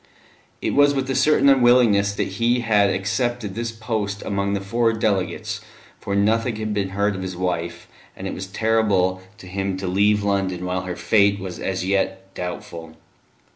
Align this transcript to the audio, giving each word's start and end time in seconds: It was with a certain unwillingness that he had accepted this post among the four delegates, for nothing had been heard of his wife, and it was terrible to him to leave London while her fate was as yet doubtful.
It 0.63 0.73
was 0.73 0.95
with 0.95 1.07
a 1.11 1.15
certain 1.15 1.47
unwillingness 1.47 2.15
that 2.15 2.27
he 2.39 2.61
had 2.61 2.89
accepted 2.89 3.53
this 3.53 3.71
post 3.71 4.23
among 4.25 4.53
the 4.53 4.59
four 4.59 4.93
delegates, 4.93 5.61
for 5.99 6.15
nothing 6.15 6.55
had 6.55 6.73
been 6.73 6.89
heard 6.89 7.15
of 7.15 7.21
his 7.21 7.37
wife, 7.37 7.87
and 8.15 8.25
it 8.25 8.33
was 8.33 8.47
terrible 8.47 9.21
to 9.37 9.45
him 9.45 9.77
to 9.77 9.85
leave 9.87 10.23
London 10.23 10.65
while 10.65 10.85
her 10.85 10.95
fate 10.95 11.39
was 11.39 11.59
as 11.59 11.85
yet 11.85 12.33
doubtful. 12.33 12.95